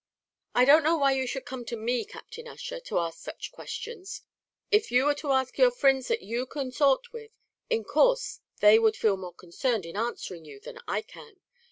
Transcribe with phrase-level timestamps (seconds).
[0.55, 4.23] "I don't know why you should come to me, Captain Ussher, to ask such questions.
[4.71, 7.29] If you were to ask your own frinds that you consort with,
[7.69, 11.39] in course they would feel more concerned in answering you than I can.